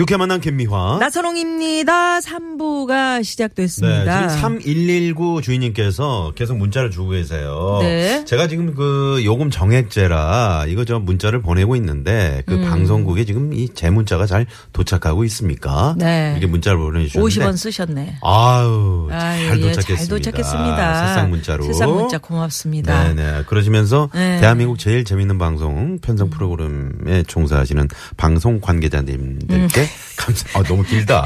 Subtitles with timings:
[0.00, 0.96] 육회 만난 김미화.
[0.98, 2.20] 나선홍입니다.
[2.20, 4.28] 3부가 네, 시작됐습니다.
[4.28, 7.80] 지금 3119 주인님께서 계속 문자를 주고 계세요.
[7.82, 8.24] 네.
[8.24, 13.88] 제가 지금 그 요금 정액제라 이거 저 문자를 보내고 있는데 그 방송국에 지금 이 제
[13.90, 15.94] 문자가 잘 도착하고 있습니까?
[15.98, 16.30] 네.
[16.32, 18.16] 이렇게 문자를 보내주셨는데 50원 쓰셨네.
[18.22, 19.96] 아유, 잘 아유, 예, 도착했습니다.
[19.96, 21.06] 잘 도착했습니다.
[21.08, 21.64] 세상 문자로.
[21.64, 23.12] 세상 문자 고맙습니다.
[23.12, 23.44] 네네.
[23.46, 24.40] 그러시면서 네.
[24.40, 27.86] 대한민국 제일 재밌는 방송 편성 프로그램에 종사하시는
[28.16, 30.58] 방송 관계자님들께 감사.
[30.58, 31.24] 아 너무 길다.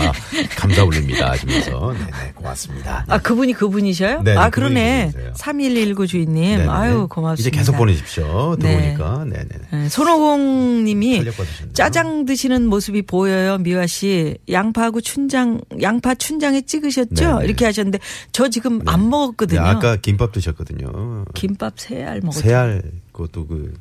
[0.57, 1.33] 감사 올립니다.
[1.33, 3.05] 하시면서 네네 고맙습니다.
[3.09, 4.23] 아, 그분이 그분이셔요?
[4.23, 5.07] 네, 아, 그분이 그러네.
[5.09, 5.33] 그분이세요.
[5.37, 6.59] 3119 주인님.
[6.59, 6.69] 네네.
[6.71, 7.41] 아유, 고맙습니다.
[7.41, 8.57] 이제 계속 보내십시오.
[8.61, 8.95] 네.
[8.97, 9.25] 들어오니까.
[9.25, 9.59] 네 네.
[9.73, 11.73] 네, 손오공 님이 탄력받으셨네요.
[11.73, 14.37] 짜장 드시는 모습이 보여요, 미화 씨.
[14.49, 17.15] 양파하고 춘장, 양파 춘장에 찍으셨죠?
[17.15, 17.45] 네네.
[17.47, 17.99] 이렇게 하셨는데,
[18.33, 19.61] 저 지금 안 먹었거든요.
[19.61, 21.25] 네, 아까 김밥 드셨거든요.
[21.35, 22.41] 김밥 세 알 먹었죠.
[22.41, 23.75] 새알 그것도 그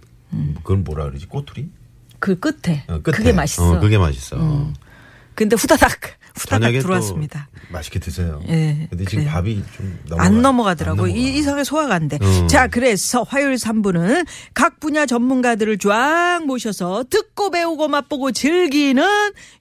[0.63, 1.27] 그건 뭐라 그러지?
[1.27, 1.67] 꼬투리?
[2.23, 2.85] 그 끝에.
[2.87, 3.17] 어, 끝에.
[3.17, 3.73] 그게 맛있어.
[3.73, 4.37] 어, 그게 맛있어.
[5.35, 5.99] 근데 후다닥,
[6.35, 7.49] 후다닥 들어왔습니다.
[7.53, 8.41] 또 맛있게 드세요.
[8.47, 9.31] 예, 근데 지금 그래요.
[9.31, 11.03] 밥이 좀 넘어가, 안 넘어가더라고.
[11.05, 12.17] 안 이, 이상하게 소화가 안 돼.
[12.21, 12.47] 어.
[12.47, 19.03] 자, 그래서 화요일 3부는 각 분야 전문가들을 쫙 모셔서 듣고 배우고 맛보고 즐기는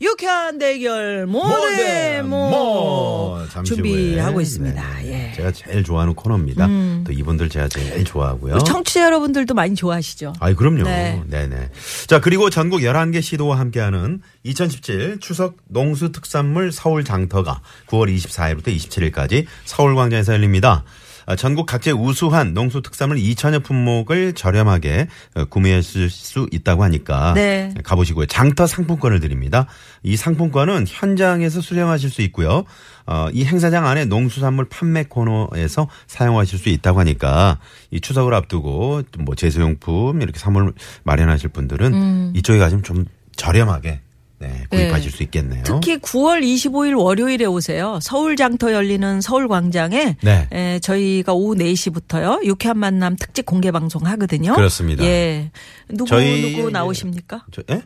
[0.00, 4.42] 유쾌한 대결 모데모 뭐, 준비하고 후에.
[4.42, 4.98] 있습니다.
[5.02, 5.28] 네, 예.
[5.28, 5.32] 음.
[5.36, 6.68] 제가 제일 좋아하는 코너입니다.
[7.04, 8.58] 또 이분들 제가 제일 좋아하고요.
[8.58, 10.34] 청취자 여러분들도 많이 좋아하시죠?
[10.40, 10.84] 아이, 그럼요.
[10.84, 11.22] 네.
[11.26, 11.46] 네.
[11.46, 11.68] 네
[12.06, 19.46] 자, 그리고 전국 11개 시도와 함께하는 2017 추석 농수 특산물 서울 장터가 9월 24일부터 27일까지
[19.64, 20.84] 서울광장에서 열립니다.
[21.27, 27.73] 아, 전국 각지의 우수한 농수 특산물 2천여 품목을 저렴하게 어, 구매하실 수 있다고 하니까 네.
[27.84, 28.27] 가보시고요.
[28.27, 29.67] 장터 상품권을 드립니다.
[30.02, 32.64] 이 상품권은 현장에서 수령하실 수 있고요.
[33.06, 37.58] 어, 이 행사장 안에 농수산물 판매 코너에서 사용하실 수 있다고 하니까
[37.90, 40.73] 이 추석을 앞두고 뭐 제수용품 이렇게 선물
[41.05, 43.05] 마련하실 분들은 이쪽에 가시면 좀
[43.36, 44.00] 저렴하게
[44.42, 45.17] 네, 구입하실 네.
[45.17, 45.63] 수 있겠네요.
[45.64, 48.01] 특히 9월 25일 월요일에 오세요.
[48.03, 50.48] 서울 장터 열리는 서울 광장에 네.
[50.51, 52.45] 에, 저희가 오후 4시부터요.
[52.45, 54.55] 유쾌한 만남 특집 공개 방송 하거든요.
[54.55, 55.05] 그렇습니다.
[55.05, 55.51] 예.
[55.89, 57.47] 누구 저희 누구 나오십니까?
[57.53, 57.83] 저, 예?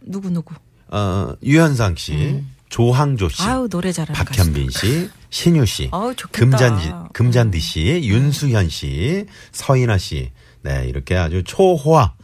[0.00, 0.54] 누구 누구?
[0.88, 3.48] 어, 유현상 씨, 조항조 씨, 음.
[3.48, 6.28] 아유 노래 잘하는 박현빈 씨, 신유 씨, 좋겠다.
[6.32, 10.32] 금잔디, 금잔디 씨, 윤수현 씨, 서인아 씨,
[10.62, 12.14] 네 이렇게 아주 초호화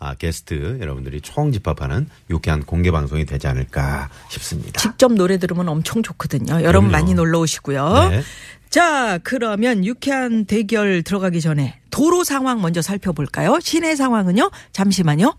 [0.00, 4.80] 아, 게스트 여러분들이 총 집합하는 유쾌한 공개 방송이 되지 않을까 싶습니다.
[4.80, 6.62] 직접 노래 들으면 엄청 좋거든요.
[6.62, 6.90] 여러분 그럼요.
[6.92, 8.08] 많이 놀러 오시고요.
[8.10, 8.22] 네.
[8.70, 13.58] 자, 그러면 유쾌한 대결 들어가기 전에 도로 상황 먼저 살펴볼까요?
[13.60, 14.50] 시내 상황은요?
[14.72, 15.34] 잠시만요.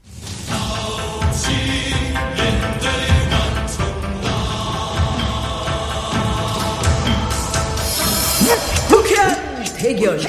[8.92, 10.19] 유쾌한 대결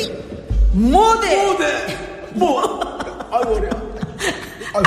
[0.72, 1.00] 모
[4.70, 4.78] 대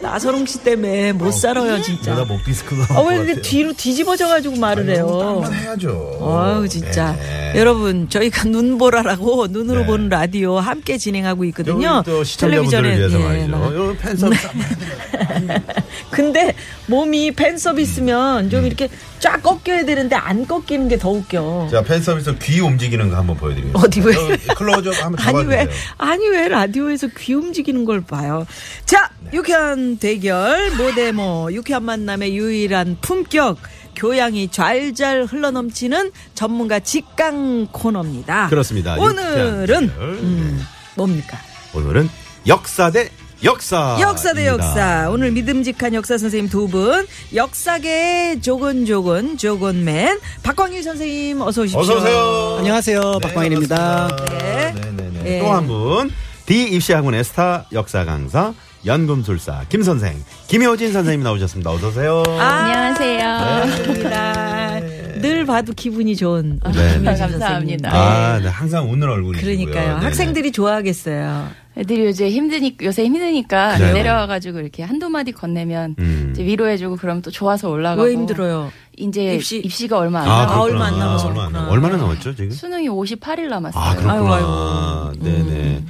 [0.00, 2.14] 나선홍 씨 때문에 못 살아요 진짜.
[2.26, 5.42] 목 디스크가 아, 왜 이렇게 뒤로 뒤집어져가지고 말을 해요?
[5.52, 6.18] 해야죠.
[6.22, 7.16] 아유, 진짜.
[7.18, 7.52] 네.
[7.56, 9.86] 여러분, 저희가 눈보라라고 눈으로 네.
[9.86, 11.96] 보는 라디오 함께 진행하고 있거든요.
[11.98, 13.48] 여기 또 시청자분들을 위해서 예, 말이죠.
[13.56, 13.74] 막.
[13.74, 14.48] 여기 팬 서비스
[16.10, 16.54] 근데
[16.86, 18.50] 몸이 팬 서비스면 음.
[18.50, 21.68] 좀 이렇게 쫙 꺾여야 되는데 안 꺾이는 게 더 웃겨.
[21.70, 23.78] 자, 팬 서비스 귀 움직이는 거 한번 보여드리겠습니다.
[23.80, 24.14] 어디 왜?
[24.46, 25.48] 저 클로즈업 한번 아니 잡아주세요.
[25.60, 25.68] 왜
[25.98, 28.46] 아니 왜 라디오에서 귀 움직이는 걸 봐요.
[28.86, 29.30] 자 네.
[29.34, 33.58] 유쾌한 대결 모데모 유쾌한 만남의 유일한 품격
[33.94, 38.48] 교양이 잘잘 흘러넘치는 전문가 직강 코너입니다.
[38.48, 38.96] 그렇습니다.
[38.96, 39.84] 오늘은.
[39.98, 41.38] 음, 뭡니까?
[41.74, 42.08] 오늘은
[42.46, 43.08] 역사 대
[43.44, 43.98] 역사.
[44.00, 45.08] 역사 대 역사.
[45.10, 51.80] 오늘 믿음직한 역사 선생님 두 분, 역사계 조곤조곤 조곤맨 박광일 선생님 어서 오십시오.
[51.80, 52.56] 어서 오세요.
[52.58, 53.18] 안녕하세요.
[53.22, 54.08] 박광일입니다.
[54.30, 54.72] 네.
[54.74, 55.22] 네 네 네.
[55.22, 55.38] 네.
[55.40, 56.10] 또한 분.
[56.46, 58.54] D 입시학원의 스타 역사 강사
[58.86, 60.14] 연금술사 김 선생
[60.48, 61.70] 김효진 선생님 나오셨습니다.
[61.70, 62.22] 어서 오세요.
[62.38, 63.20] 안녕하세요.
[63.20, 64.80] 반갑습니다.
[65.20, 66.70] 늘 봐도 기분이 좋은 네.
[66.70, 67.48] 김효진 감사합니다.
[67.48, 67.78] 선생님.
[67.86, 69.56] 아, 네, 항상 웃는 얼굴이시고요.
[69.56, 69.94] 그러니까요.
[69.94, 70.04] 네네.
[70.04, 71.48] 학생들이 좋아하겠어요.
[71.78, 73.92] 애들이 요새 힘드니까 요새 힘드니까 네네.
[73.94, 76.28] 내려와가지고 이렇게 한두 마디 건네면 음.
[76.32, 78.70] 이제 위로해주고 그러면 또 좋아서 올라가고 왜 힘들어요?
[78.96, 80.98] 이제 입시- 입시, 가 얼마 안 아, 남아 아, 서 얼마 안.
[80.98, 81.60] 남아서 얼마 안 그렇구나.
[81.64, 82.50] 남- 얼마 나 남았죠, 지금?
[82.50, 83.82] 수능이 58일 남았어요.
[83.82, 84.14] 아, 그렇구나.
[84.14, 85.12] 아이고, 아이고.
[85.22, 85.82] 네네.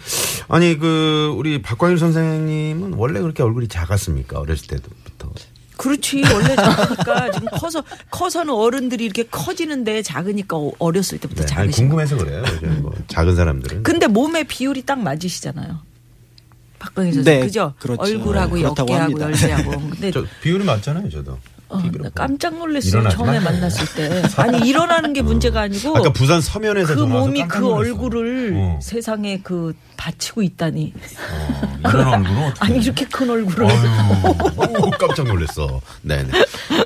[0.49, 4.39] 아니 그 우리 박광일 선생님은 원래 그렇게 얼굴이 작았습니까?
[4.39, 5.33] 어렸을 때부터.
[5.77, 11.71] 그렇지 원래 작으니까 지금 커서 커서는 어른들이 이렇게 커지는데 작으니까 어- 어렸을 때부터 네, 거.
[11.77, 12.43] 궁금해서 그래요.
[12.81, 13.83] 뭐 작은 사람들은.
[13.83, 15.79] 근데 몸의 비율이 딱 맞으시잖아요.
[16.79, 17.75] 박병희 선생 네, 그죠?
[17.79, 18.01] 그렇죠.
[18.03, 19.21] 얼굴하고 네, 어깨하고.
[19.21, 19.71] 열쇠하고.
[19.91, 21.39] 근데 저 비율이 맞잖아요, 저도.
[21.69, 21.83] 어.
[22.15, 22.91] 깜짝 놀랐어요.
[22.91, 23.51] 일어나지 처음에 마.
[23.51, 24.23] 만났을 때.
[24.41, 27.69] 아니 일어나는 게 문제가 아니고 아까 부산 서면에서 그 몸이 그.
[27.73, 28.79] 얼굴을 어.
[28.83, 30.93] 세상에 그 바치고 있다니.
[30.95, 33.67] 어, 이런 얼굴은 어떻게 아니 이렇게 큰 얼굴을.
[33.67, 35.81] 아유, 깜짝 놀랐어.
[36.03, 36.31] 네네.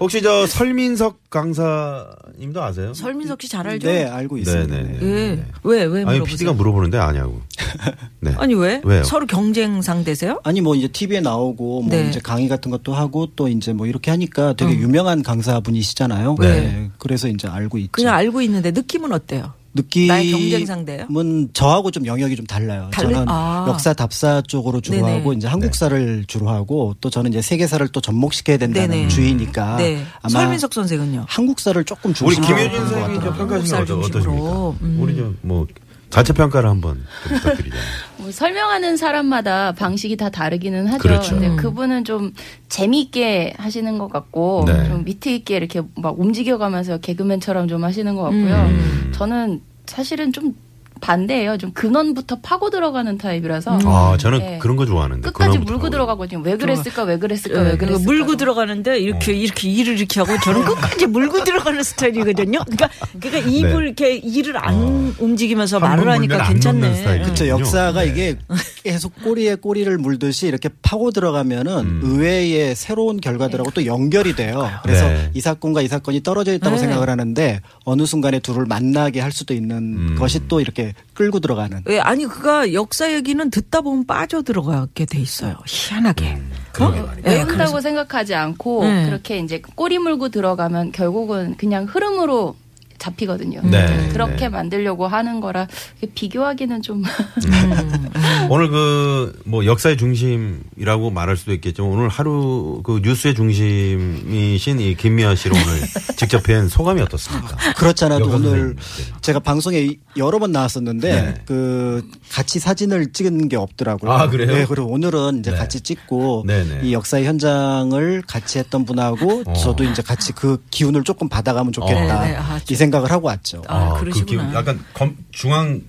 [0.00, 2.94] 혹시 저 설민석 강사님도 아세요?
[2.94, 3.88] 설민석 씨 잘 알죠?
[3.88, 4.74] 네, 알고 있습니다.
[4.76, 4.98] 네네 네.
[5.00, 5.06] 네.
[5.06, 5.44] 예.
[5.64, 6.24] 왜, 왜 아니 물어보세요?
[6.24, 7.42] PD가 물어보는데 아냐고.
[8.20, 8.34] 네.
[8.36, 8.80] 아니 왜?
[8.84, 9.02] 왜요?
[9.04, 10.40] 서로 경쟁 상대세요?
[10.44, 12.08] 아니 뭐 이제 TV에 나오고 뭐 네.
[12.08, 16.36] 이제 강의 같은 것도 하고 또 이제 뭐 이렇게 하니까 되게 유명한 강사분이시잖아요.
[16.40, 16.90] 네.
[16.98, 17.90] 그래서 이제 알고 있죠.
[17.92, 19.52] 그냥 알고 있는데 느낌은 어때요?
[19.72, 21.06] 느낌은 나의 경쟁 상대예요?
[21.52, 22.90] 저하고 좀 영역이 좀 달라요.
[22.92, 23.66] 달라- 저는 아.
[23.68, 25.18] 역사 답사 쪽으로 주로 네네.
[25.18, 29.08] 하고 이제 한국사를 주로 하고 또 저는 이제 세계사를 또 접목시켜야 된다는 네네.
[29.08, 30.02] 주의니까 네.
[30.22, 31.24] 아마 설민석 선생은요?
[31.28, 34.06] 한국사를 조금 우리 중심으로 김효진 선생님이 거 한국사를 어떠- 중심으로.
[34.06, 34.84] 어떠십니까?
[34.84, 34.98] 음.
[35.00, 35.66] 우리 좀뭐
[36.10, 37.84] 자체 평가를 한번 좀 부탁드리자면.
[38.18, 40.98] 뭐 설명하는 사람마다 방식이 다 다르기는 하죠.
[40.98, 41.30] 그렇죠.
[41.30, 41.56] 근데 음.
[41.56, 42.32] 그분은 좀
[42.68, 44.88] 재미있게 하시는 것 같고 네.
[44.88, 48.54] 좀 위트 있게 이렇게 막 움직여가면서 개그맨처럼 좀 하시는 것 같고요.
[48.54, 49.12] 음.
[49.14, 50.54] 저는 사실은 좀
[51.00, 51.58] 반대예요.
[51.58, 54.58] 좀 근원부터 파고 들어가는 타입이라서 아 저는 네.
[54.60, 55.22] 그런 거 좋아하는데.
[55.22, 55.90] 끝까지 물고.
[55.90, 56.40] 들어가거든요.
[56.42, 57.02] 왜 그랬을까?
[57.04, 57.60] 왜 그랬을까?
[57.60, 58.04] 예, 왜 그랬을까?
[58.04, 62.60] 물고 들어가는데 이렇게 이렇게 일을 이렇게 하고 저는 끝까지 물고 들어가는 스타일이거든요.
[62.64, 62.88] 그러니까
[63.20, 63.86] 그러니까 입을 네.
[63.86, 67.22] 이렇게 일을 안 움직이면서 한번 말을 하니까 괜찮네.
[67.22, 67.48] 그렇죠.
[67.48, 68.08] 역사가 네.
[68.08, 68.36] 이게
[68.84, 74.70] 계속 꼬리에 꼬리를 물듯이 이렇게 파고 들어가면은 의외의 새로운 결과들하고 또 연결이 돼요.
[74.82, 75.30] 그래서 네.
[75.34, 76.80] 이 사건과 이 사건이 떨어져 있다고 네.
[76.82, 80.16] 생각을 하는데 어느 순간에 둘을 만나게 할 수도 있는 음.
[80.18, 81.82] 것이 또 이렇게 끌고 들어가는.
[81.86, 85.56] 왜 아니 그가 역사 얘기는 듣다 보면 빠져 들어가게 돼 있어요.
[85.66, 86.38] 희한하게.
[86.72, 87.12] 그러게 어?
[87.26, 89.06] 예, 외운다고 생각하지 않고 네.
[89.06, 92.56] 그렇게 이제 꼬리 물고 들어가면 결국은 그냥 흐름으로
[93.00, 93.62] 잡히거든요.
[93.64, 94.48] 네, 그렇게 네.
[94.50, 95.66] 만들려고 하는 거라
[96.14, 97.02] 비교하기는 좀
[98.48, 105.34] 오늘 그 뭐 역사의 중심이라고 말할 수도 있겠지만 오늘 하루 그 뉴스의 중심이신 이 김미아
[105.34, 105.80] 씨를 오늘
[106.16, 107.56] 직접 뵌 소감이 어떻습니까?
[107.74, 109.14] 그렇지 않아도 역사 오늘 선생님.
[109.22, 111.34] 제가 방송에 여러 번 나왔었는데 네.
[111.46, 114.10] 그 같이 사진을 찍은 게 없더라고요.
[114.10, 114.52] 아, 그래요?
[114.52, 115.56] 네, 그리고 오늘은 이제 네.
[115.56, 116.80] 같이 찍고 네네.
[116.84, 119.52] 이 역사의 현장을 같이 했던 분하고 어.
[119.54, 122.22] 저도 이제 같이 그 기운을 조금 받아가면 좋겠다 어.
[122.22, 122.36] 네, 네.
[122.36, 123.62] 아, 이 생각을 하고 왔죠.
[123.68, 124.26] 아, 그 그러시구나.
[124.26, 125.80] 기분, 약간 검, 중앙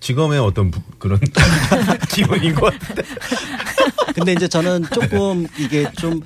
[0.00, 1.18] 지검의 어떤 부- 그런
[2.10, 3.02] 기분인 것 같은데.
[4.14, 6.20] 근데 이제 저는 조금 이게 좀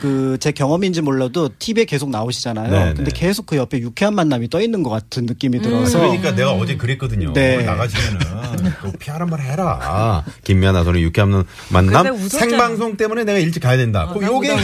[0.00, 2.70] 그 제 경험인지 몰라도 TV에 계속 나오시잖아요.
[2.70, 3.10] 네, 근데 네.
[3.20, 7.32] 계속 그 옆에 유쾌한 만남이 떠 있는 것 같은 느낌이 들어서 그러니까 내가 어제 그랬거든요.
[7.34, 7.62] 네.
[7.62, 8.18] 나가시면은
[8.80, 10.24] 그 PR 한번 해라.
[10.44, 12.28] 김미아 나서는 유쾌한 만남 근데.
[12.28, 14.04] 생방송 때문에 내가 일찍 가야 된다.
[14.04, 14.54] 어, 그 나- 요게 요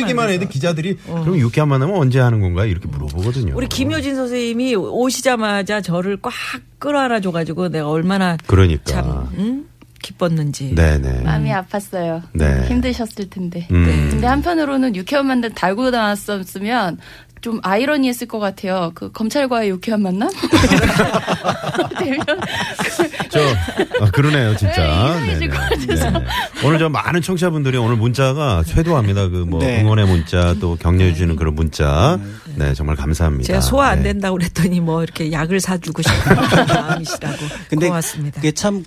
[0.00, 0.28] 얘기만.
[0.30, 3.54] 해도 기자들이 그럼 유쾌한 만남은 언제 하는 건가 이렇게 물어보거든요.
[3.56, 6.32] 우리 김효진 선생님이 오시자마자 저를 꽉
[6.78, 8.84] 끌어안아 줘가지고 내가 얼마나 그러니까.
[8.84, 9.64] 참 응?
[10.04, 10.74] 기뻤는지.
[10.74, 11.22] 네네.
[11.22, 12.22] 마음이 아팠어요.
[12.32, 12.66] 네.
[12.68, 13.66] 힘드셨을 텐데.
[13.70, 14.08] 음.
[14.10, 16.98] 근데 한편으로는 유쾌한 만남 달고 나왔었으면
[17.40, 18.92] 좀 아이러니했을 것 같아요.
[18.94, 20.30] 그 검찰과의 유쾌한 만남?
[21.98, 22.24] 되면
[23.28, 23.40] 저
[24.00, 24.76] 아, 그러네요, 진짜.
[25.20, 26.22] 네, 이상해질 것 같아서.
[26.64, 29.28] 오늘 저 많은 청취자분들이 오늘 문자가 쇄도합니다.
[29.28, 29.82] 그뭐 네.
[29.82, 32.18] 응원의 문자 또 격려해 주는 그런 문자.
[32.56, 33.46] 네, 정말 감사합니다.
[33.46, 34.12] 제가 소화 안 네.
[34.12, 36.36] 된다고 그랬더니 뭐 이렇게 약을 사주고 싶은
[36.66, 37.36] 마음이시라고.
[37.68, 38.36] 근데 고맙습니다.
[38.36, 38.84] 그게 참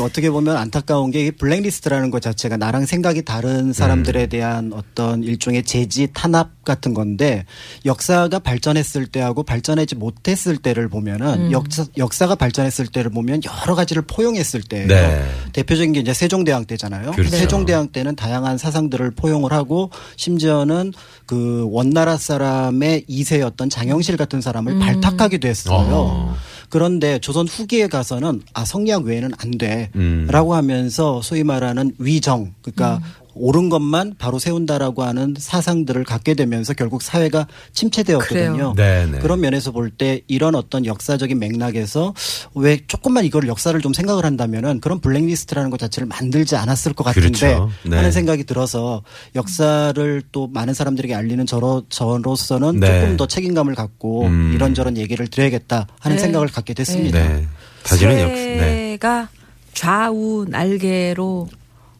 [0.00, 6.08] 어떻게 보면 안타까운 게이 블랙리스트라는 것 자체가 나랑 생각이 다른 사람들에 대한 어떤 일종의 제지
[6.12, 7.44] 탄압 같은 건데
[7.84, 14.62] 역사가 발전했을 때하고 발전하지 못했을 때를 보면은 역사, 역사가 발전했을 때를 보면 여러 가지를 포용했을
[14.62, 15.24] 때 네.
[15.52, 17.10] 대표적인 게 이제 세종대왕 때잖아요.
[17.12, 17.36] 그렇죠.
[17.36, 20.92] 세종대왕 때는 다양한 사상들을 포용을 하고 심지어는
[21.26, 25.76] 그 원나라 사람의 2세였던 장영실 같은 사람을 발탁하기도 했어요.
[25.90, 26.36] 어.
[26.68, 30.56] 그런데 조선 후기에 가서는 아 성리학 외에는 안 돼라고 음.
[30.56, 33.00] 하면서 소위 말하는 위정 그러니까
[33.34, 38.74] 옳은 것만 바로 세운다라고 하는 사상들을 갖게 되면서 결국 사회가 침체되었거든요.
[38.76, 39.18] 네, 네.
[39.18, 42.14] 그런 면에서 볼 때 이런 어떤 역사적인 맥락에서
[42.54, 47.28] 왜 조금만 이걸 역사를 좀 생각을 한다면은 그런 블랙리스트라는 것 자체를 만들지 않았을 것 같은데
[47.30, 47.70] 그렇죠.
[47.84, 47.96] 네.
[47.96, 49.02] 하는 생각이 들어서
[49.36, 52.86] 역사를 또 많은 사람들에게 알리는 저로 저로서는 네.
[53.00, 54.52] 조금 더 책임감을 갖고 음.
[54.54, 56.22] 이런저런 얘기를 드려야겠다 하는 네.
[56.22, 57.18] 생각을 갖게 됐습니다.
[57.18, 57.46] 네.
[57.84, 58.34] 다시는 역시.
[58.34, 58.90] 네.
[58.94, 59.28] 새가
[59.74, 61.48] 좌우 날개로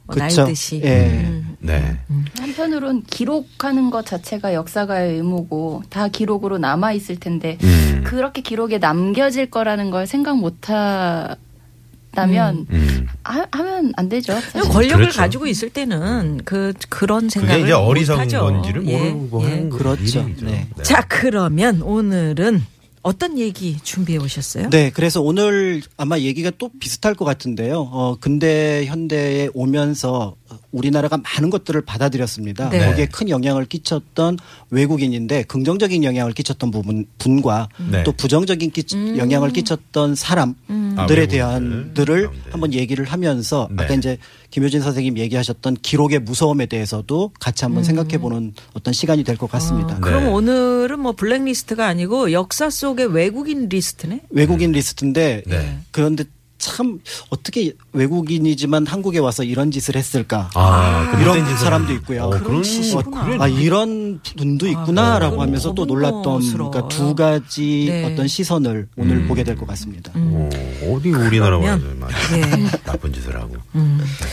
[0.06, 0.42] 그쵸.
[0.42, 0.80] 날듯이.
[0.84, 1.24] 예.
[1.26, 1.56] 음.
[1.60, 1.96] 네.
[2.38, 8.02] 한편으론 기록하는 것 자체가 역사가의 의무고 다 기록으로 남아 있을 텐데 음.
[8.04, 11.36] 그렇게 기록에 남겨질 거라는 걸 생각 못하
[12.14, 13.06] 있다면 음.
[13.24, 14.34] 하, 하면 안 되죠.
[14.34, 14.60] 사실.
[14.70, 15.18] 권력을 그렇죠.
[15.18, 18.28] 가지고 있을 때는 그 그런 그게 생각을 이제 어리석은.
[18.28, 19.48] 건지를 예, 모르고 예.
[19.50, 20.20] 하는 거 그렇죠.
[20.20, 20.46] 일이죠.
[20.46, 20.68] 네.
[20.82, 22.62] 자 그러면 오늘은
[23.04, 24.70] 어떤 얘기 준비해 오셨어요?
[24.70, 27.88] 네, 그래서 오늘 아마 얘기가 또 비슷할 것 같은데요.
[27.92, 30.36] 어, 근대 현대에 오면서
[30.72, 32.70] 우리나라가 많은 것들을 받아들였습니다.
[32.70, 32.86] 네.
[32.86, 34.38] 거기에 큰 영향을 끼쳤던
[34.70, 38.02] 외국인인데 긍정적인 영향을 끼쳤던 부분 분과 네.
[38.04, 39.18] 또 부정적인 끼, 음.
[39.18, 40.64] 영향을 끼쳤던 사람들에
[40.96, 42.50] 아, 외국인들 대한들을 가운데.
[42.50, 43.84] 한번 얘기를 하면서 네.
[43.84, 44.16] 아까 이제
[44.50, 49.96] 김효진 선생님 얘기하셨던 기록의 무서움에 대해서도 같이 한번 생각해 보는 어떤 시간이 될 것 같습니다.
[49.96, 50.30] 아, 그럼 네.
[50.30, 54.22] 오늘은 뭐 블랙리스트가 아니고 역사 속의 외국인 리스트네.
[54.30, 55.78] 외국인 리스트인데 네.
[55.90, 56.24] 그런데
[56.58, 60.50] 참 어떻게 외국인이지만 한국에 와서 이런 짓을 했을까?
[60.54, 62.24] 아, 그 이런 사람도 있고요.
[62.24, 62.62] 어, 그런.
[63.24, 63.36] 그래.
[63.40, 66.52] 아 이런 분도 있구나라고 그건 하면서 또 너무 놀랐던.
[66.52, 68.04] 그러니까 두 가지 네.
[68.12, 69.28] 어떤 시선을 오늘 음.
[69.28, 70.10] 보게 될 것 같습니다.
[70.16, 70.50] 어,
[70.90, 71.80] 어디 우리나라 와서
[72.32, 72.40] 예.
[72.84, 73.54] 나쁜 짓을 하고.
[73.72, 73.80] 네,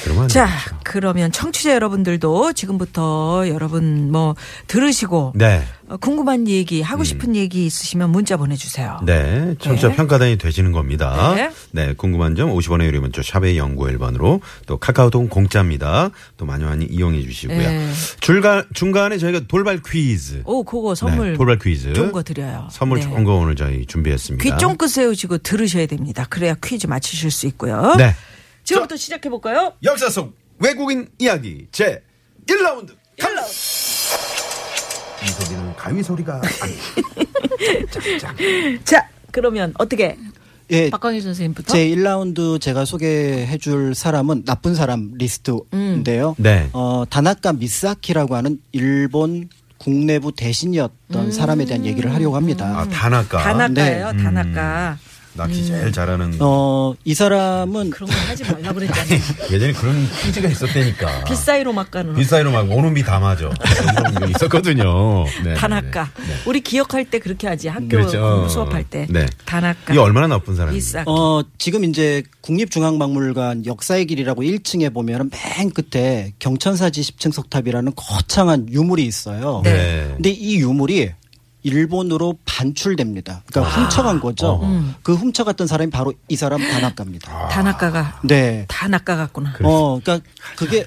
[0.03, 0.75] 그러면 안 자, 되죠.
[0.84, 4.36] 그러면 청취자 여러분들도 지금부터 여러분 뭐
[4.68, 5.62] 들으시고 네.
[5.88, 8.98] 어, 궁금한 얘기, 하고 싶은 얘기 있으시면 문자 보내주세요.
[9.01, 9.06] 음.
[9.06, 9.96] 네, 청취자 네.
[9.96, 11.34] 평가단이 되시는 겁니다.
[11.36, 11.51] 네.
[11.72, 11.94] 네.
[11.94, 16.10] 궁금한 점 50원의 유료 문자 샵의 연구 1번으로 또 카카오톡 공짜입니다.
[16.38, 17.58] 또 많이 많이 이용해 주시고요.
[17.58, 17.91] 네.
[18.20, 20.41] 중간 중간에 저희가 돌발 퀴즈.
[20.46, 21.93] 오, 그거 선물 네, 돌발 퀴즈.
[21.93, 22.67] 좋은 거 드려요.
[22.72, 23.05] 선물 네.
[23.05, 24.43] 좋은 거 오늘 저희 준비했습니다.
[24.43, 26.25] 귀 쫑긋 세우시고 들으셔야 됩니다.
[26.29, 27.96] 그래야 퀴즈 맞히실 수 있고요.
[27.98, 28.15] 네.
[28.63, 29.74] 지금부터 시작해 볼까요?
[29.84, 32.01] 역사 속 외국인 이야기 제
[32.48, 32.96] 1라운드.
[33.20, 33.46] 갈라.
[33.46, 36.41] 이 소리는 가위 소리가.
[37.91, 38.36] 짝짝.
[38.86, 40.17] 자, 그러면 어떻게
[40.72, 41.74] 예, 박광희 선생님부터?
[41.74, 46.36] 제 1라운드 제가 소개해 줄 사람은 나쁜 사람 리스트인데요.
[46.38, 46.70] 네.
[46.74, 52.80] 어, 다나카 미사키라고 하는 일본 국내부 대신이었던 사람에 대한 얘기를 하려고 합니다.
[52.80, 53.40] 아, 다나까.
[53.40, 54.24] 다나카예요, 네.
[54.24, 54.98] 다나카.
[55.34, 56.36] 낚시 제일 잘하는.
[56.40, 59.20] 어, 이 사람은 그런 거 하지 말라 그랬잖아요.
[59.52, 61.24] 예전에 그런 퀴즈가 있었다니까.
[61.26, 63.46] 빗사이로 막 가는 빗사이로 막 오는 비 다 맞아.
[63.46, 65.26] 이런 거 있었거든요.
[65.44, 66.10] 네, 다나카.
[66.18, 66.34] 네, 네.
[66.46, 67.68] 우리 기억할 때 그렇게 하지.
[67.68, 68.22] 학교 그렇죠.
[68.22, 69.08] 공부 수업할 때.
[69.10, 69.26] 네.
[69.46, 69.94] 다나카.
[69.94, 71.04] 이 얼마나 나쁜 사람이에요?
[71.08, 79.04] 어, 지금 이제 국립중앙박물관 역사의 길이라고 1층에 보면 맨 끝에 경천사지 10층 석탑이라는 거창한 유물이
[79.06, 79.62] 있어요.
[79.64, 80.10] 네.
[80.16, 81.12] 근데 이 유물이
[81.63, 83.44] 일본으로 반출됩니다.
[83.51, 84.60] 그러니까 훔쳐간 거죠.
[84.62, 84.96] 어.
[85.03, 87.50] 그 훔쳐갔던 사람이 바로 이 사람 다나카입니다.
[87.50, 88.65] 다나카가 네.
[88.68, 89.56] 다 낚아갔구나.
[89.63, 90.86] 어, 그러니까 그게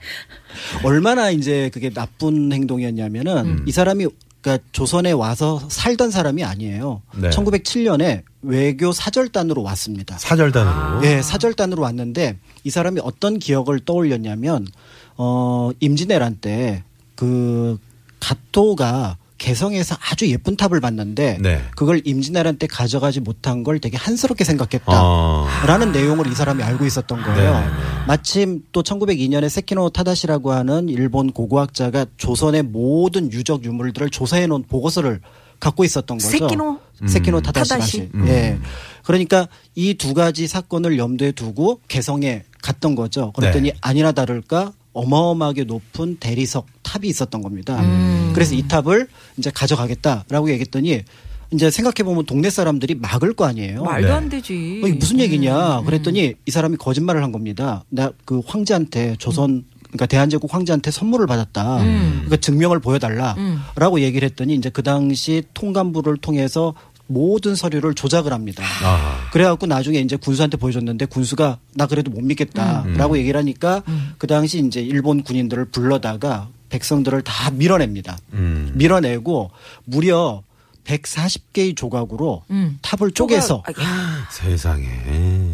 [0.84, 3.64] 얼마나 이제 그게 나쁜 행동이었냐면은 음.
[3.66, 4.06] 이 사람이
[4.40, 7.02] 그러니까 조선에 와서 살던 사람이 아니에요.
[7.16, 7.30] 네.
[7.30, 10.16] 1907년에 외교 사절단으로 왔습니다.
[10.18, 11.04] 사절단으로.
[11.04, 14.66] 예, 사절단으로 왔는데 이 사람이 어떤 기억을 떠올렸냐면
[15.16, 16.84] 어 임진왜란 때
[17.16, 17.78] 그
[18.20, 21.62] 가토가 개성에서 아주 예쁜 탑을 봤는데 네.
[21.76, 24.84] 그걸 임진왜란 때 가져가지 못한 걸 되게 한스럽게 생각했다.
[24.88, 25.46] 어.
[25.66, 27.54] 라는 내용을 이 사람이 알고 있었던 거예요.
[27.54, 27.72] 네, 네.
[28.06, 35.20] 마침 또 1902년에 세키노 타다시라고 하는 일본 고고학자가 조선의 모든 유적 유물들을 조사해 놓은 보고서를
[35.60, 36.28] 갖고 있었던 거죠.
[36.28, 36.78] 세키노?
[37.06, 37.42] 세키노 음.
[37.42, 37.68] 타다시.
[37.70, 38.10] 타다시?
[38.14, 38.26] 음.
[38.28, 38.58] 예.
[39.04, 43.32] 그러니까 이 두 가지 사건을 염두에 두고 개성에 갔던 거죠.
[43.32, 43.76] 그랬더니 네.
[43.80, 47.80] 아니나 다를까 어마어마하게 높은 대리석 탑이 있었던 겁니다.
[47.80, 48.30] 음.
[48.32, 51.02] 그래서 이 탑을 이제 가져가겠다라고 얘기했더니
[51.52, 53.82] 이제 생각해 보면 동네 사람들이 막을 거 아니에요.
[53.84, 54.14] 말도 네.
[54.14, 54.80] 안 되지.
[54.82, 55.80] 어, 이게 무슨 얘기냐?
[55.80, 55.84] 음.
[55.84, 57.84] 그랬더니 이 사람이 거짓말을 한 겁니다.
[57.88, 61.82] 나 그 황제한테 조선 그러니까 대한제국 황제한테 선물을 받았다.
[61.82, 62.10] 음.
[62.24, 64.00] 그러니까 증명을 보여달라라고 음.
[64.00, 66.74] 얘기를 했더니 이제 그 당시 통감부를 통해서
[67.08, 68.64] 모든 서류를 조작을 합니다.
[68.82, 69.28] 아.
[69.32, 73.18] 그래갖고 나중에 이제 군수한테 보여줬는데 군수가 나 그래도 못 믿겠다라고 음.
[73.18, 73.84] 얘기를 하니까
[74.18, 78.18] 그 당시 이제 일본 군인들을 불러다가 백성들을 다 밀어냅니다.
[78.32, 78.72] 음.
[78.74, 79.50] 밀어내고
[79.84, 80.42] 무려
[80.84, 82.78] 140개의 조각으로 음.
[82.82, 84.86] 탑을 쪼개서 쪼개- 아, 야, 세상에.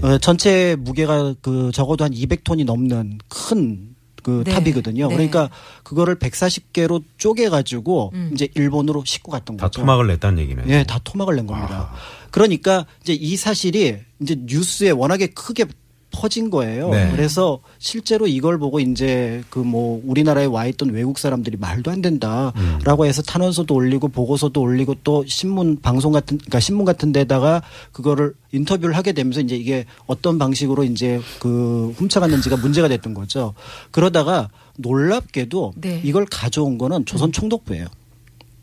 [0.03, 3.93] 어, 전체 무게가 그 적어도 한 200톤이 넘는 큰
[4.23, 4.53] 그 네.
[4.53, 5.09] 탑이거든요.
[5.09, 5.15] 네.
[5.15, 5.51] 그러니까
[5.83, 8.31] 그거를 140개로 쪼개 가지고 음.
[8.33, 9.81] 이제 일본으로 싣고 갔던 다 거죠.
[9.81, 10.63] 토막을 냈다는 얘기네.
[10.69, 11.91] 예, 다 토막을 낸 겁니다.
[12.31, 15.65] 그러니까 이제 이 사실이 이제 뉴스에 워낙에 크게
[16.13, 16.91] 퍼진 거예요.
[16.91, 17.11] 네.
[17.11, 23.07] 그래서 실제로 이걸 보고 이제 그 뭐 우리나라에 와 있던 외국 사람들이 말도 안 된다라고
[23.07, 28.95] 해서 탄원서도 올리고 보고서도 올리고 또 신문 방송 같은 그러니까 신문 같은 데다가 그거를 인터뷰를
[28.95, 33.55] 하게 되면서 이제 이게 어떤 방식으로 이제 그 훔쳐갔는지가 문제가 됐던 거죠.
[33.91, 36.03] 그러다가 놀랍게도 네.
[36.05, 37.87] 이걸 가져온 거는 조선 총독부예요.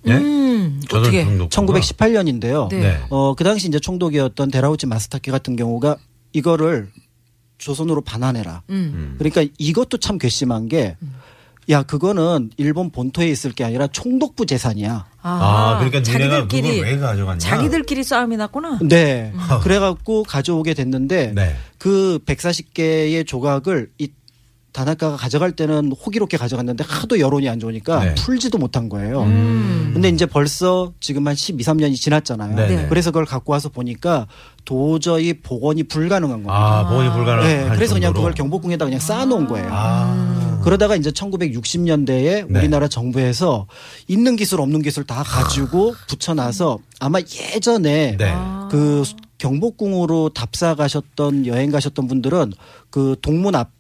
[0.04, 0.16] 네?
[0.16, 1.24] 음, 조선 어떻게?
[1.50, 1.80] 총독부가?
[1.80, 2.70] 1918년인데요.
[2.70, 2.80] 네.
[2.80, 2.98] 네.
[3.10, 5.98] 어, 그 당시 이제 총독이었던 데라우치 마스타케 같은 경우가
[6.34, 6.90] 이거를
[7.60, 8.64] 조선으로 반환해라.
[8.72, 8.74] 음.
[8.74, 9.16] 음.
[9.20, 10.98] 그러니까 이것도 참 괘씸한 게
[11.70, 15.06] 야, 그거는 일본 본토에 있을 게 아니라 총독부 재산이야.
[15.22, 17.38] 아, 그러니까 니네가 자기들끼리 그걸 왜 가져갔냐?
[17.38, 18.80] 자기들끼리 싸움이 났구나.
[18.82, 19.32] 네.
[19.62, 21.56] 그래갖고 가져오게 됐는데 네.
[21.78, 24.10] 그 140개의 조각을 이
[24.80, 28.16] 다나카가 가져갈 때는 호기롭게 가져갔는데 하도 여론이 안 좋으니까 네.
[28.16, 29.24] 풀지도 못한 거예요.
[29.24, 29.92] 음.
[29.94, 32.56] 근데 이제 벌써 지금 한 12, 3년이 지났잖아요.
[32.56, 32.86] 네, 네.
[32.88, 34.28] 그래서 그걸 갖고 와서 보니까
[34.64, 36.54] 도저히 복원이 불가능한 겁니다.
[36.54, 38.14] 아, 보건이 불가능한 네, 그래서 그냥 정도로?
[38.14, 39.68] 그걸 경복궁에다 그냥 쌓아놓은 거예요.
[39.70, 40.62] 아.
[40.64, 42.60] 그러다가 이제 1960년대에 네.
[42.60, 43.68] 우리나라 정부에서
[44.08, 48.34] 있는 기술 없는 기술 다 가지고 붙여놔서 아마 예전에 네.
[48.72, 49.04] 그
[49.40, 52.54] 경복궁으로 답사 가셨던 여행 가셨던 분들은
[52.90, 53.72] 그 동문 앞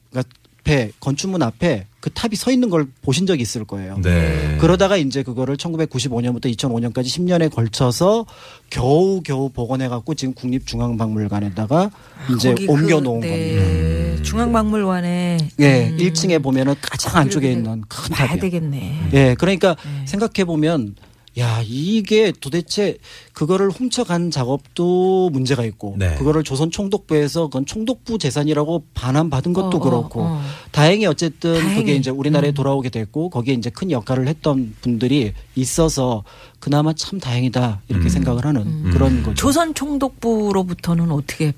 [0.68, 3.98] 에 건축문 앞에 그 탑이 서 있는 걸 보신 적이 있을 거예요.
[4.04, 4.58] 네.
[4.60, 8.26] 그러다가 이제 그거를 1995년부터 2005년까지 10년에 걸쳐서
[8.70, 11.90] 겨우 겨우 복원해 갖고 지금 국립중앙박물관에다가
[12.36, 14.24] 이제 거기 그, 옮겨 놓은 네, 겁니다.
[14.24, 15.98] 중앙박물관에 예, 음.
[15.98, 18.40] 1층에 보면은 가장 안쪽에 있는 큰 탑이에요.
[18.40, 19.10] 되겠네.
[19.14, 20.06] 예, 그러니까 네.
[20.06, 20.96] 생각해 보면
[21.40, 22.98] 야 이게 도대체
[23.34, 26.16] 그거를 훔쳐간 작업도 문제가 있고 네.
[26.16, 30.42] 그거를 조선 총독부에서 그건 총독부 재산이라고 반환 받은 것도 어, 어, 그렇고 어.
[30.72, 31.72] 다행히 어쨌든 다행히.
[31.72, 31.78] 음.
[31.78, 36.24] 그게 이제 우리나라에 돌아오게 됐고 거기에 이제 큰 역할을 했던 분들이 있어서
[36.60, 38.10] 그나마 참 다행이다 이렇게 음.
[38.10, 38.92] 생각을 하는 음.
[38.92, 39.36] 그런 거죠.
[39.36, 41.54] 조선 총독부로부터는 어떻게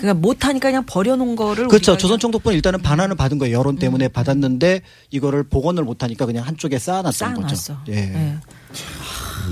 [0.00, 1.92] 그러니까 못하니까 그냥 버려놓은 거를 그렇죠.
[1.92, 3.58] 우리가 조선 총독부는 일단은 반환을 받은 거예요.
[3.58, 4.12] 여론 때문에 음.
[4.12, 4.80] 받았는데
[5.10, 7.74] 이거를 복원을 못하니까 그냥 한쪽에 쌓아놨던 쌓아놨어.
[7.74, 7.92] 거죠.
[7.92, 7.96] 예.
[7.96, 8.36] 예.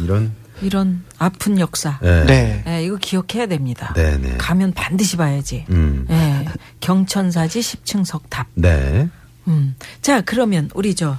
[0.02, 0.32] 이런.
[0.62, 1.98] 이런 아픈 역사.
[2.02, 2.24] 네.
[2.24, 2.64] 네.
[2.66, 3.92] 예, 이거 기억해야 됩니다.
[3.94, 4.36] 네, 네.
[4.38, 5.66] 가면 반드시 봐야지.
[5.68, 6.06] 음.
[6.08, 6.46] 예.
[6.80, 8.46] 경천사지 10층 석탑.
[8.54, 9.06] 네.
[9.48, 9.76] 음.
[10.00, 11.18] 자, 그러면 우리 저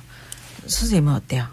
[0.66, 1.46] 선생님은 어때요?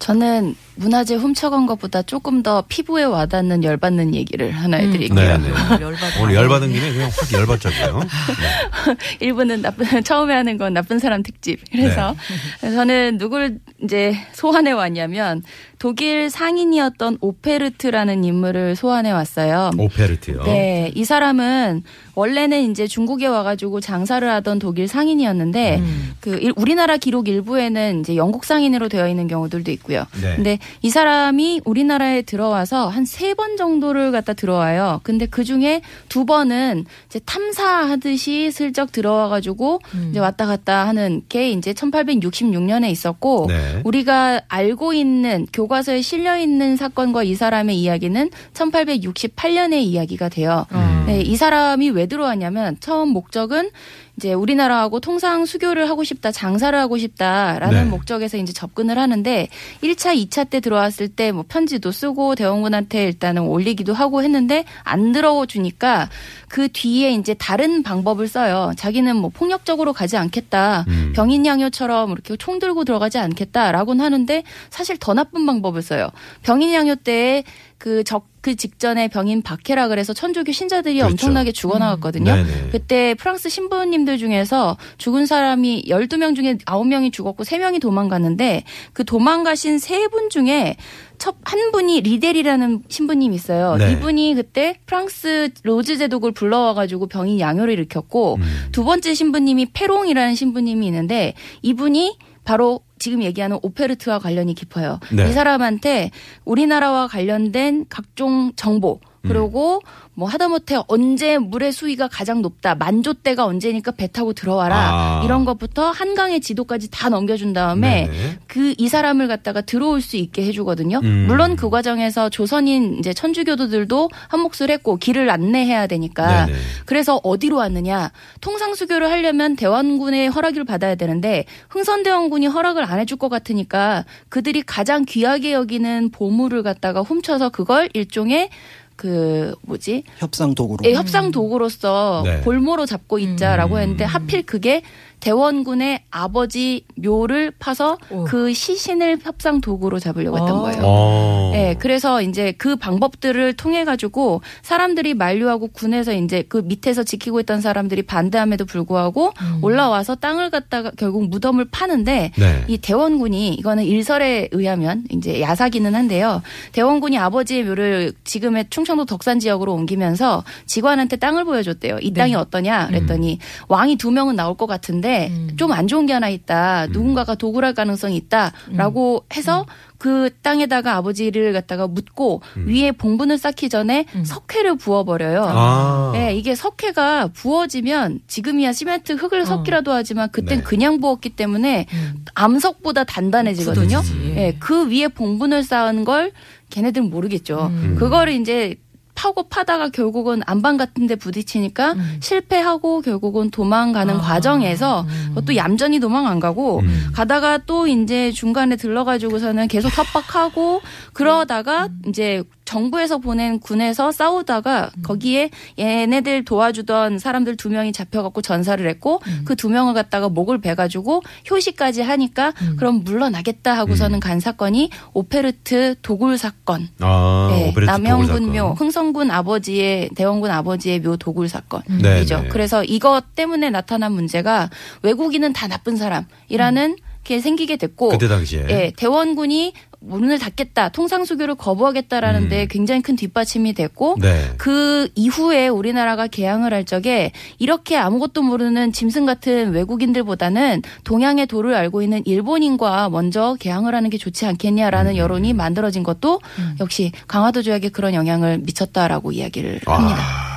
[0.00, 5.14] 저는 문화재 훔쳐간 것보다 조금 더 피부에 와닿는 열받는 얘기를 하나 해드릴게요.
[5.14, 5.48] 네, 네.
[5.80, 6.22] 열받아.
[6.22, 8.00] 오늘 열받은 김에 그냥 확 열받자고요.
[8.00, 8.96] 네.
[9.20, 11.60] 일부는 나쁜 처음에 하는 건 나쁜 사람 특집.
[11.70, 12.14] 그래서
[12.62, 12.70] 네.
[12.70, 15.42] 저는 누굴 이제 소환해 왔냐면
[15.78, 19.70] 독일 상인이었던 오페르트라는 인물을 소환해 왔어요.
[19.76, 20.44] 오페르트요.
[20.44, 21.82] 네, 이 사람은
[22.14, 26.12] 원래는 이제 중국에 와가지고 장사를 하던 독일 상인이었는데 음.
[26.20, 30.06] 그 일- 우리나라 기록 일부에는 이제 영국 상인으로 되어 있는 경우들도 있고요.
[30.22, 30.36] 네.
[30.36, 35.00] 근데 이 사람이 우리나라에 들어와서 한 세 번 정도를 갖다 들어와요.
[35.02, 40.08] 근데 그 중에 두 번은 이제 탐사하듯이 슬쩍 들어와가지고 음.
[40.10, 43.80] 이제 왔다 갔다 하는 게 이제 1866년에 있었고 네.
[43.84, 50.66] 우리가 알고 있는 교과서에 실려 있는 사건과 이 사람의 이야기는 1868년의 이야기가 돼요.
[50.72, 51.04] 음.
[51.06, 53.70] 네, 이 사람이 왜 들어왔냐면 처음 목적은
[54.16, 57.84] 이제 우리나라하고 통상 수교를 하고 싶다, 장사를 하고 싶다라는 네.
[57.84, 59.48] 목적에서 이제 접근을 하는데
[59.82, 65.46] 1차, 2차 때 들어왔을 때 뭐 편지도 쓰고 대원군한테 일단은 올리기도 하고 했는데 안 들어오
[65.46, 66.08] 주니까
[66.48, 68.72] 그 뒤에 이제 다른 방법을 써요.
[68.76, 70.84] 자기는 뭐 폭력적으로 가지 않겠다.
[70.88, 71.12] 음.
[71.14, 76.10] 병인 양요처럼 이렇게 총 들고 들어가지 않겠다라고는 하는데 사실 더 나쁜 방법을 써요.
[76.42, 77.44] 병인 양요 때에
[77.82, 81.12] 그 적 그 직전에 병인 박해라 그래서 천주교 신자들이 그렇죠.
[81.12, 82.34] 엄청나게 죽어나갔거든요.
[82.34, 82.68] 네네.
[82.72, 90.28] 그때 프랑스 신부님들 중에서 죽은 사람이 12명 중에 9명이 죽었고 3명이 도망갔는데 그 도망가신 세분
[90.28, 90.76] 중에
[91.18, 93.76] 첫 한 분이 리델이라는 신부님이 있어요.
[93.76, 93.92] 네.
[93.92, 98.68] 이분이 그때 프랑스 로즈 제독을 불러와 가지고 병인 양요를 일으켰고 음.
[98.72, 105.00] 두 번째 신부님이 페롱이라는 신부님이 있는데 이분이 바로 지금 얘기하는 오페르트와 관련이 깊어요.
[105.12, 105.28] 네.
[105.28, 106.12] 이 사람한테
[106.44, 109.80] 우리나라와 관련된 각종 정보 그리고
[110.14, 115.22] 뭐 하다못해 언제 물의 수위가 가장 높다 만조 때가 언제니까 배 타고 들어와라 아.
[115.24, 118.38] 이런 것부터 한강의 지도까지 다 넘겨준 다음에 네네.
[118.46, 121.00] 그이 사람을 갖다가 들어올 수 있게 해주거든요.
[121.02, 121.24] 음.
[121.26, 126.58] 물론 그 과정에서 조선인 이제 천주교도들도 한 몫을 했고 길을 안내해야 되니까 네네.
[126.84, 128.12] 그래서 어디로 왔느냐?
[128.42, 135.52] 통상수교를 하려면 대원군의 허락을 받아야 되는데 흥선대원군이 허락을 안 해줄 것 같으니까 그들이 가장 귀하게
[135.52, 138.50] 여기는 보물을 갖다가 훔쳐서 그걸 일종의
[138.96, 140.04] 그 뭐지?
[140.18, 140.88] 협상 도구로.
[140.88, 142.40] 예, 협상 도구로서 네.
[142.42, 143.80] 볼모로 잡고 있자라고 음.
[143.80, 144.82] 했는데 하필 그게
[145.22, 148.24] 대원군의 아버지 묘를 파서 오.
[148.24, 150.62] 그 시신을 협상 도구로 잡으려고 했던 어.
[150.62, 150.82] 거예요.
[150.82, 151.50] 어.
[151.52, 157.60] 네, 그래서 이제 그 방법들을 통해 가지고 사람들이 만류하고 군에서 이제 그 밑에서 지키고 있던
[157.60, 159.32] 사람들이 반대함에도 불구하고
[159.62, 162.64] 올라와서 땅을 갖다가 결국 무덤을 파는데 네.
[162.66, 166.42] 이 대원군이 이거는 일설에 의하면 이제 야사기는 한데요.
[166.72, 171.98] 대원군이 아버지의 묘를 지금의 충청도 덕산 지역으로 옮기면서 직관한테 땅을 보여줬대요.
[172.00, 172.88] 이 땅이 어떠냐?
[172.88, 176.86] 그랬더니 왕이 두 명은 나올 것 같은데 있는데 좀안 좋은 게 하나 있다.
[176.88, 179.66] 누군가가 도굴할 가능성이 있다라고 해서
[179.98, 185.44] 그 땅에다가 아버지를 갖다가 묻고 위에 봉분을 쌓기 전에 석회를 부어버려요.
[185.46, 186.10] 아.
[186.14, 190.64] 네, 이게 석회가 부어지면 지금이야 시멘트 흙을 섞기라도 하지만 그땐 네.
[190.64, 191.86] 그냥 부었기 때문에
[192.34, 194.00] 암석보다 단단해지거든요.
[194.00, 194.34] 굳어지지.
[194.36, 196.32] 예, 그 위에 봉분을 쌓은 걸
[196.70, 197.70] 걔네들은 모르겠죠.
[197.70, 197.96] 음.
[197.98, 198.76] 그거를 이제
[199.14, 205.06] 파고 파다가 결국은 안방 같은 데 부딪히니까 실패하고 결국은 도망가는 과정에서
[205.46, 207.10] 또 얌전히 도망 안 가고 음.
[207.12, 210.80] 가다가 또 이제 중간에 들러가지고서는 계속 협박하고
[211.12, 219.20] 그러다가 이제 정부에서 보낸 군에서 싸우다가 거기에 얘네들 도와주던 사람들 두 명이 잡혀갖고 전사를 했고
[219.44, 226.88] 그두 명을 갖다가 목을 베가지고 효시까지 하니까 그럼 물러나겠다 하고서는 간 사건이 오페르트 도굴 사건.
[227.00, 228.72] 아, 네, 남영군 묘.
[228.72, 232.02] 흥성군 아버지의 대원군 아버지의 묘 도굴 사건이죠.
[232.02, 232.48] 네, 네.
[232.48, 234.70] 그래서 이것 때문에 나타난 문제가
[235.02, 238.66] 외국인은 다 나쁜 사람이라는 게 생기게 됐고, 그때 당시에.
[238.68, 239.72] 예, 대원군이
[240.04, 242.68] 문을 닫겠다, 통상수교를 거부하겠다라는데 음.
[242.68, 244.50] 굉장히 큰 뒷받침이 됐고, 네.
[244.58, 252.02] 그 이후에 우리나라가 개항을 할 적에 이렇게 아무것도 모르는 짐승 같은 외국인들보다는 동양의 도를 알고
[252.02, 254.50] 있는 일본인과 먼저 개항을 하는 게 좋지 음.
[254.50, 256.40] 않겠냐라는 여론이 만들어진 것도
[256.80, 260.52] 역시 강화도 조약에 그런 영향을 미쳤다라고 이야기를 합니다.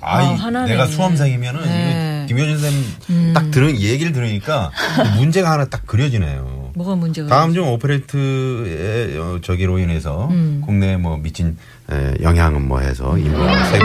[0.00, 0.72] 아이, 아, 하나네.
[0.72, 2.09] 내가 수험생이면은 네.
[2.30, 4.70] 김효진 쌤딱 들은 이 얘기를 들으니까
[5.16, 6.70] 문제가 하나 딱 그려지네요.
[6.76, 10.62] 뭐가 문제가 다음 중 오페레이트의 어, 저기로 인해서 음.
[10.64, 11.56] 국내에 뭐 미친
[11.90, 13.78] 에, 영향은 뭐 해서 인물을 세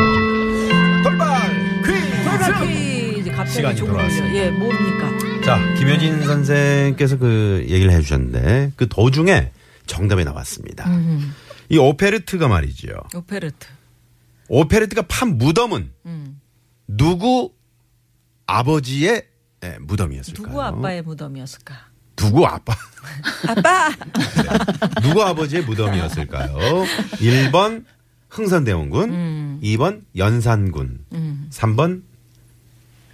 [1.04, 3.16] 돌발 퀴즈.
[3.16, 4.36] 퀴즈 갑자기 시간이 돌아왔습니다.
[4.36, 5.42] 예, 뭡니까?
[5.44, 9.50] 자, 김효진 선생께서 그 얘기를 해주셨는데 그 도중에
[9.88, 10.88] 정답이 나왔습니다.
[10.88, 11.34] 음,
[11.70, 12.90] 이 오페르트가 말이죠.
[13.16, 13.66] 오페르트.
[14.50, 16.40] 오페르트가 판 무덤은 음.
[16.88, 17.55] 누구
[18.48, 19.24] 아버지의
[19.64, 20.48] 예, 무덤이었을까요?
[20.48, 21.76] 누구 아빠의 무덤이었을까?
[22.16, 22.74] 누구 아빠?
[23.48, 23.90] 아빠!
[25.02, 26.56] 누구 아버지의 무덤이었을까요?
[27.14, 27.84] 1번
[28.30, 29.60] 흥선대원군, 음.
[29.64, 31.50] 2번 연산군, 음.
[31.52, 32.04] 3번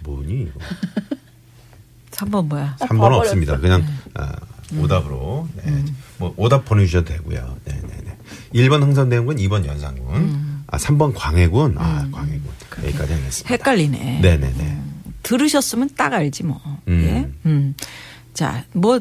[0.00, 0.60] 뭐니 이거?
[2.12, 2.76] 3번 뭐야?
[2.80, 3.58] 3번은 없습니다.
[3.58, 3.98] 그냥 음.
[4.14, 4.34] 아,
[4.78, 5.84] 오답으로 네.
[6.18, 7.56] 뭐 오답 보내주셔도 되고요.
[7.64, 8.16] 네네네.
[8.54, 10.64] 1번 흥선대원군, 2번 연산군, 음.
[10.66, 12.50] 아 3번 광해군, 아 광해군
[12.84, 13.48] 여기까지 하겠습니다.
[13.54, 14.20] 헷갈리네.
[14.20, 14.81] 네네네.
[15.22, 16.60] 들으셨으면 딱 알지 뭐.
[16.88, 17.04] 음.
[17.04, 17.48] 예?
[17.48, 17.74] 음.
[18.34, 19.00] 자, 뭐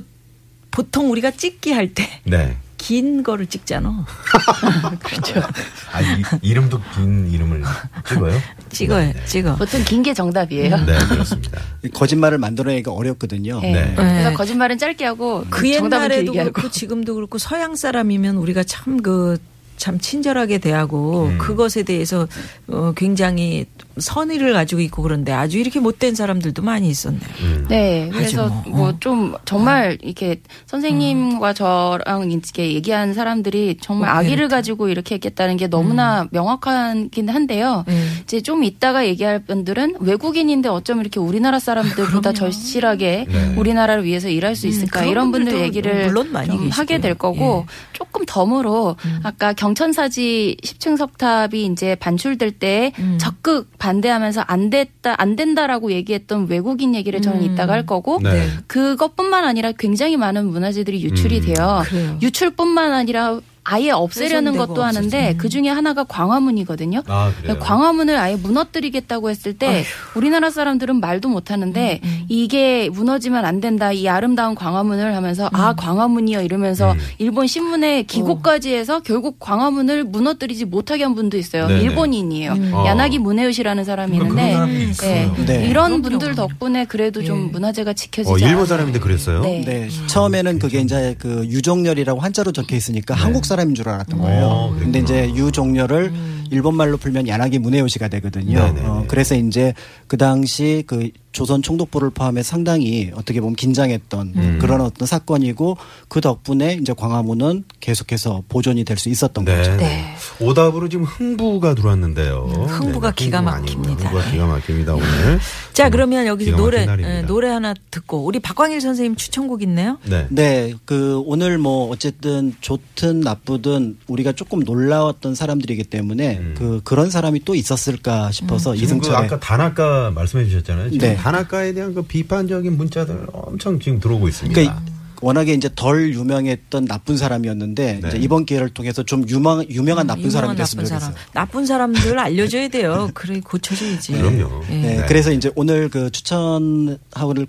[0.71, 3.23] 보통 우리가 찍기 할때긴 네.
[3.23, 4.05] 거를 찍잖아.
[5.91, 7.63] 아 이, 이름도 긴 이름을
[8.07, 8.39] 찍어요?
[8.69, 9.25] 찍어요, 네, 네.
[9.25, 9.55] 찍어.
[9.55, 10.77] 보통 긴 게 정답이에요.
[10.85, 11.61] 네 그렇습니다.
[11.93, 13.59] 거짓말을 만들어내기가 어렵거든요.
[13.63, 13.71] 예.
[13.71, 13.93] 네.
[13.95, 14.33] 그래서 네.
[14.35, 16.51] 거짓말은 짧게 하고 그 정답은 옛날에도 길게 하고.
[16.53, 19.37] 그렇고 지금도 그렇고 서양 사람이면 우리가 참 그
[19.81, 21.37] 참 친절하게 대하고 음.
[21.39, 22.27] 그것에 대해서
[22.67, 23.65] 어 굉장히
[23.97, 27.21] 선의를 가지고 있고 그런데 아주 이렇게 못된 사람들도 많이 있었네요.
[27.41, 27.65] 음.
[27.67, 28.91] 네, 그래서 뭐.
[28.91, 34.55] 뭐좀 정말 이렇게 선생님과 저랑 이렇게 얘기한 사람들이 정말 오케이, 아기를 이렇게.
[34.55, 37.83] 가지고 이렇게 했겠다는 게 너무나 명확하긴 한데요.
[37.87, 38.00] 음.
[38.31, 43.55] 이제 좀 이따가 얘기할 분들은 외국인인데 어쩜 이렇게 우리나라 사람들보다 절실하게 네.
[43.57, 46.69] 우리나라를 위해서 일할 수 음, 있을까 그런 이런 분들 얘기를 물론 많이 좀.
[46.69, 53.17] 하게 될 거고 조금 덤으로 아까 경천사지 10층 석탑이 이제 반출될 때 음.
[53.19, 57.51] 적극 반대하면서 안 됐다 안 된다라고 얘기했던 외국인 얘기를 저는 음.
[57.51, 58.47] 이따가 할 거고 네.
[58.67, 61.53] 그것뿐만 아니라 굉장히 많은 문화재들이 유출이 음.
[61.53, 61.81] 돼요.
[61.85, 62.17] 그래요.
[62.21, 65.35] 유출뿐만 아니라 아예 없애려는 것도 하는데.
[65.37, 67.03] 그 중에 하나가 광화문이거든요.
[67.07, 67.31] 아.
[67.59, 69.83] 광화문을 아예 무너뜨리겠다고 했을 때
[70.15, 73.91] 우리나라 사람들은 말도 못 하는데 이게 무너지면 안 된다.
[73.91, 76.97] 이 아름다운 광화문을 하면서 아 광화문이요 이러면서 음.
[77.19, 81.67] 일본 신문에 기고까지 해서 결국 광화문을 무너뜨리지 못하게 한 분도 있어요.
[81.67, 81.81] 네네.
[81.81, 82.55] 일본인이에요.
[82.73, 82.85] 어.
[82.87, 85.35] 야나기 무네요시라는 사람이 그러니까 있는데 그런 사람이 있어요.
[85.45, 85.45] 네.
[85.45, 85.67] 네.
[85.67, 86.35] 이런 분들.
[86.35, 87.51] 덕분에 그래도 좀 예.
[87.51, 88.65] 문화재가 지켜지지 어, 일본.
[88.65, 89.41] 사람인데 그랬어요?
[89.41, 89.61] 네.
[89.65, 89.89] 네.
[90.07, 94.45] 처음에는 그게 이제 그 유종렬이라고 한자로 적혀 있으니까 한국 사람인 줄 알았던 거예요.
[94.45, 95.29] 어, 근데 이제.
[95.35, 96.13] 유종렬을
[96.51, 98.59] 일본 말로 풀면 야나기 문해요시가 되거든요.
[98.59, 98.87] 네네네.
[98.87, 99.73] 어, 그래서 이제
[100.07, 104.57] 그 당시 그 조선 총독부를 포함해 상당히 어떻게 보면 긴장했던 음.
[104.59, 105.77] 그런 어떤 사건이고
[106.09, 109.57] 그 덕분에 이제 광화문은 계속해서 보존이 될 수 있었던 네.
[109.57, 109.75] 거죠.
[109.77, 110.13] 네.
[110.39, 112.67] 오답으로 지금 흥부가 들어왔는데요.
[112.67, 114.03] 흥부가 기가 흥부 막힙니다.
[114.03, 115.39] 흥부가 기가 막힙니다 오늘.
[115.73, 116.85] 자, 그러면 여기서 기가 노래.
[116.99, 119.97] 예, 노래 하나 듣고 우리 박광일 선생님 추천곡 있네요.
[120.05, 120.27] 네.
[120.29, 126.55] 네, 그 오늘 뭐 어쨌든 좋든 나쁘든 우리가 조금 놀라웠던 사람들이기 때문에 음.
[126.57, 130.91] 그 그런 사람이 또 있었을까 싶어서 지금 그 이승철의 아까 단아까 말씀해 주셨잖아요.
[130.91, 131.15] 지금 네.
[131.15, 134.59] 단아까에 대한 그 비판적인 문자들 엄청 지금 들어오고 있습니다.
[134.59, 138.07] 그러니까 워낙에 이제 덜 유명했던 나쁜 사람이었는데 네.
[138.07, 141.15] 이제 이번 기회를 통해서 좀 유명 유명한 나쁜 유명한 사람이 됐으면 나쁜 좋겠어요.
[141.15, 141.33] 사람.
[141.33, 143.09] 나쁜 사람들 알려줘야 돼요.
[143.13, 144.13] 그래 고쳐줘야지.
[144.13, 144.63] 그럼요.
[144.69, 144.73] 예.
[144.73, 145.05] 네, 네.
[145.07, 146.97] 그래서 이제 오늘 그 추천하는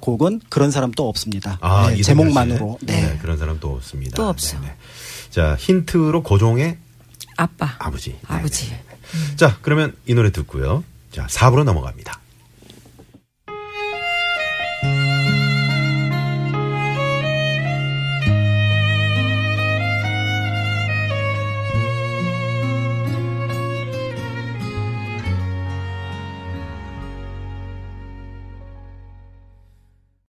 [0.01, 1.57] 곡은 그런 사람 또 없습니다.
[1.63, 2.77] 아, 네, 제목만으로.
[2.81, 2.87] 씨.
[2.87, 3.01] 네.
[3.01, 4.17] 네, 그런 사람 또 없습니다.
[4.17, 4.61] 또 없어.
[4.61, 4.75] 네네.
[5.31, 6.77] 자, 힌트로 고종의
[7.43, 7.75] 아빠.
[7.79, 8.19] 아버지.
[8.27, 8.69] 아버지.
[8.69, 9.37] 네네.
[9.37, 10.85] 자, 그러면 이 노래 듣고요.
[11.11, 12.21] 자, 4부로 넘어갑니다.